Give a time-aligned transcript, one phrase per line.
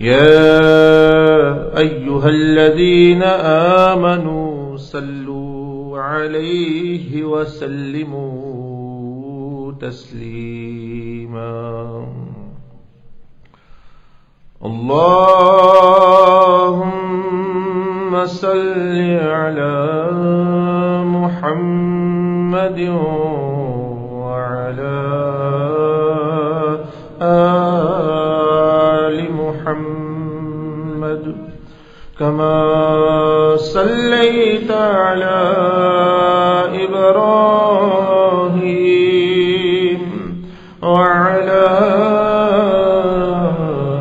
[0.00, 3.22] يا أيها الذين
[3.92, 8.40] آمنوا صلوا عليه وسلموا
[9.80, 11.50] تسليما.
[14.64, 15.00] اللهم
[18.26, 19.76] صل على
[21.04, 22.78] محمد
[24.12, 25.00] وعلى
[27.22, 27.49] آل
[32.20, 35.40] كما صليت على
[36.84, 37.62] إبراهيم
[40.82, 41.66] وعلى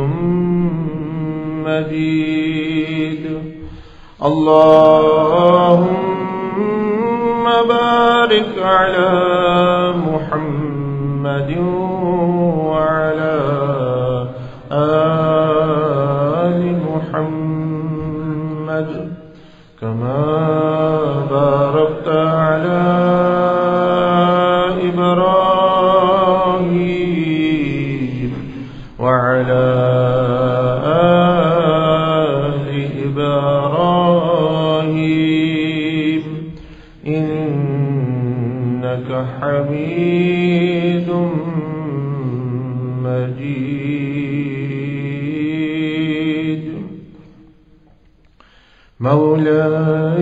[1.67, 3.25] مجيد.
[4.25, 5.06] اللهم
[19.81, 20.36] كما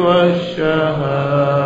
[0.00, 1.59] والشهادة.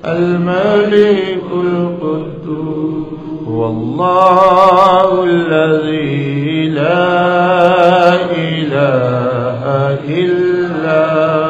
[0.06, 3.08] الملك القدوس.
[3.48, 9.62] هو الله الذي لا إله
[10.08, 11.06] إلا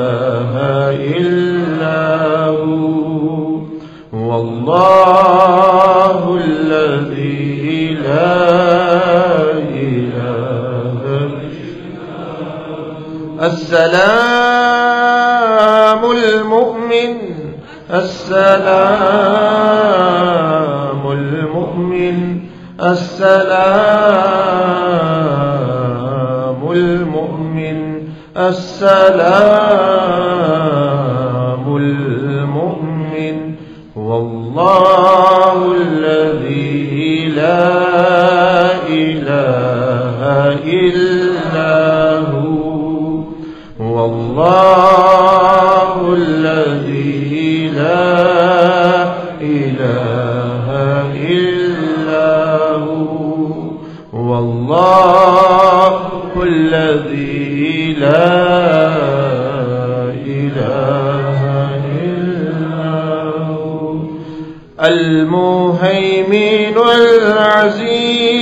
[4.70, 11.02] الله الذي لا إله
[13.42, 14.52] السلام
[16.12, 17.18] المؤمن
[17.94, 18.62] السلام
[21.12, 22.18] المؤمن
[22.82, 23.52] السلام
[26.72, 27.80] المؤمن
[28.38, 29.99] السلام
[44.40, 49.04] الله الذي لا
[49.42, 50.68] إله
[51.22, 54.38] إلا هو.
[54.40, 55.94] الله
[56.44, 58.96] الذي لا
[60.26, 61.40] إله
[62.08, 62.88] إلا
[63.36, 63.96] هو.
[64.80, 68.40] المهيمن العزيز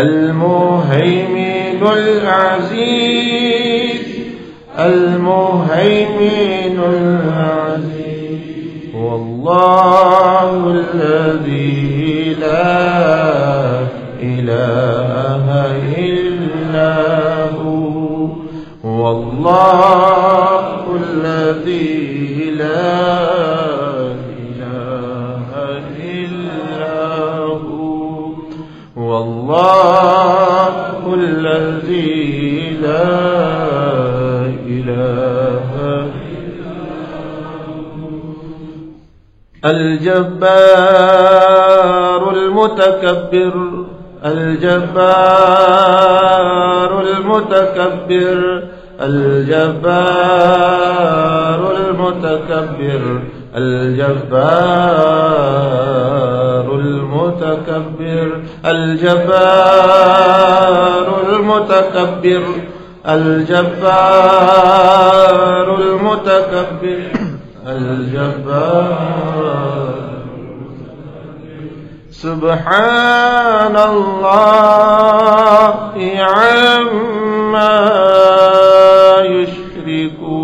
[0.00, 3.38] المهيمن العزيز
[4.78, 8.38] المهيمن العزيز.
[8.94, 13.80] هو الله الذي لا
[14.22, 15.46] إله
[15.98, 16.94] إلا
[17.50, 18.28] هو.
[18.84, 22.97] هو الله الذي لا
[40.88, 43.84] الجبار المتكبر
[44.24, 45.30] الجبار
[47.00, 48.62] المتكبر
[49.00, 50.00] الجبار
[51.76, 53.02] المتكبر
[53.56, 54.28] الجبار
[56.74, 58.28] المتكبر
[58.64, 59.88] الجبار
[61.28, 62.42] المتكبر.
[63.08, 63.68] الجبار
[65.80, 67.02] المتكبر.
[67.66, 69.28] الجبار.
[72.10, 75.74] سبحان الله
[76.18, 77.78] عما
[79.22, 80.38] يشركون.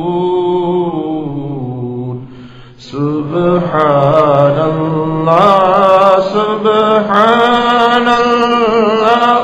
[2.79, 9.37] سبحان الله سبحان الله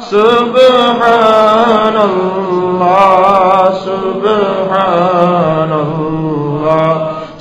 [0.00, 2.47] سبحان الله.
[2.80, 6.92] اللہ سبحان اللہ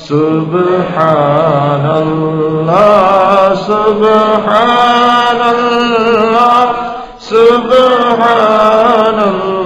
[0.07, 6.71] سبحان اللہ سبحان اللہ
[7.29, 9.56] سبحان اللہ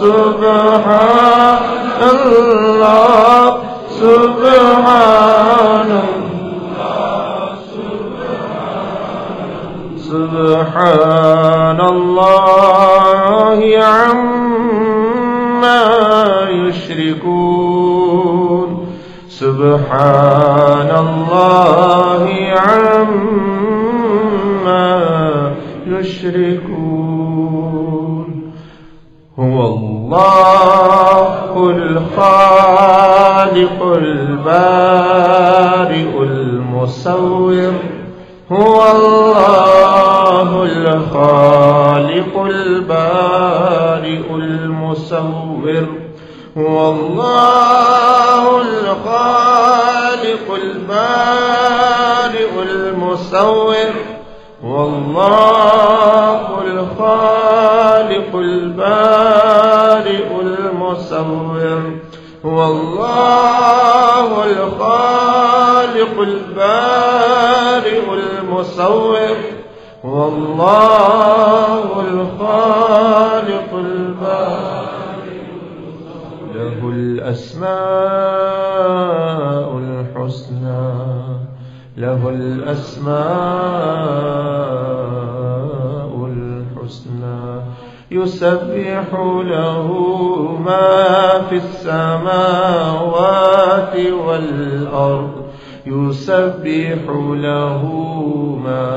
[0.00, 1.60] سبحان
[2.12, 3.42] الله
[4.00, 5.90] سبحان
[10.10, 14.76] سبحان الله عما
[16.66, 17.88] يشركون
[19.28, 22.24] سبحان الله
[22.66, 23.36] عما
[25.86, 26.95] يشركون.
[29.40, 33.02] هو الله الخالق
[33.96, 35.22] البارئ
[36.22, 37.72] المصور.
[38.52, 45.86] هو الله الخالق البارئ المصور.
[46.58, 54.15] هو الله الخالق البارئ المصور.
[54.66, 61.82] هو الله الخالق البارئ المصور.
[62.46, 69.36] هو الله الخالق البارئ المصور.
[70.04, 75.42] هو الله الخالق البارئ.
[76.54, 77.68] له الأسماء
[79.78, 81.06] الحسنى.
[81.96, 84.35] له الأسماء
[88.26, 89.06] يسبح
[89.46, 89.88] له
[90.66, 90.98] ما
[91.48, 93.94] في السماوات
[94.26, 95.30] والأرض.
[95.86, 96.98] يسبح
[97.34, 97.82] له
[98.64, 98.88] ما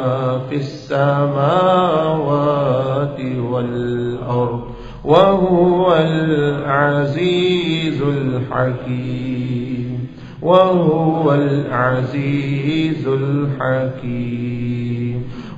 [0.50, 3.20] في السماوات
[3.52, 4.62] والأرض.
[5.06, 10.08] وهو العزيز الحكيم.
[10.42, 14.79] وهو العزيز الحكيم.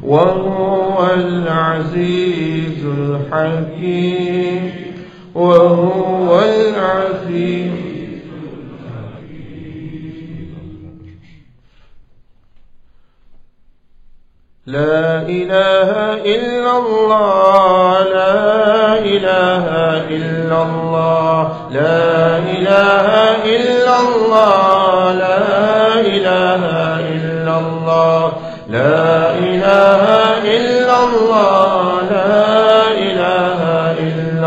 [0.03, 4.71] وهو العزيز الحكيم.
[5.35, 7.91] وهو العزيز
[14.65, 15.89] لا إله
[16.35, 19.65] إلا الله لا إله
[20.17, 23.07] إلا الله لا إله
[23.55, 26.63] إلا الله لا إله
[27.15, 28.31] إلا الله
[28.69, 29.90] لا إله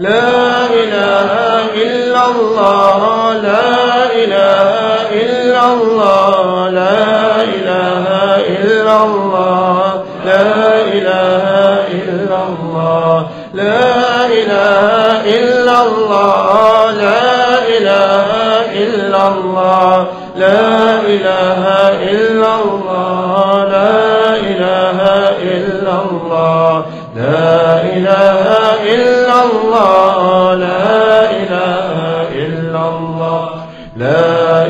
[0.00, 1.30] لا إله
[1.74, 3.89] إلا الله لا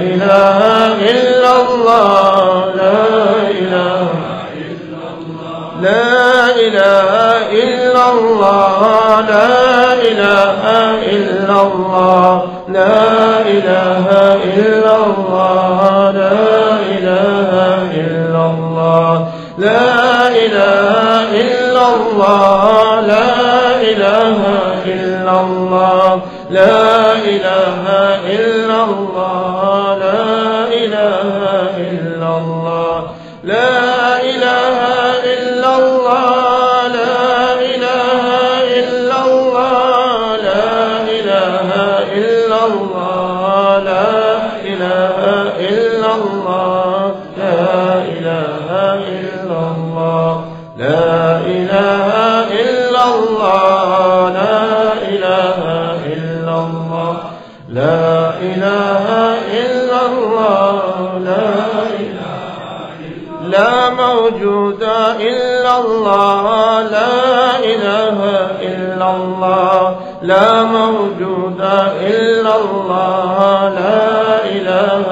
[0.01, 0.70] إله
[69.91, 71.61] الله لا موجود
[72.01, 75.07] إلا الله لا إله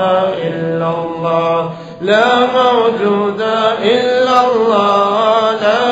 [0.48, 1.70] إلا الله.
[2.00, 3.40] لا موجود
[3.82, 5.84] إلا الله لا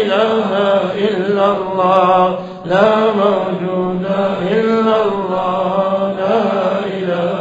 [0.00, 0.50] إله
[1.08, 2.38] إلا الله.
[2.66, 2.90] لا
[3.22, 4.06] موجود
[4.50, 6.40] إلا الله لا
[6.98, 7.38] إله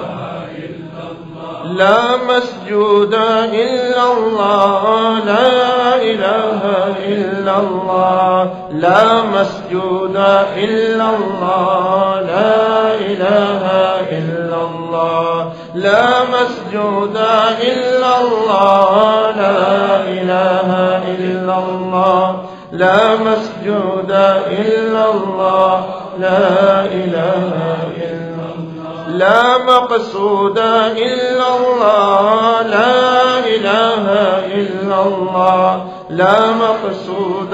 [1.77, 6.61] لا مسجود إلا الله لا إله
[7.05, 7.06] إلا
[7.49, 10.15] الله لا مسجود
[10.57, 13.63] إلا الله لا إله
[14.11, 17.17] إلا الله لا مسجود
[17.61, 20.69] إلا الله لا إله
[21.07, 22.35] إلا الله
[22.71, 25.85] لا مسجود إلا الله
[26.19, 27.53] لا إله
[27.97, 34.05] إلا الله لا مقصود إلا الله لا إله
[34.59, 37.37] إلا الله لا مقصود